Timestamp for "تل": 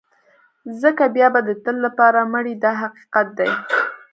1.63-1.75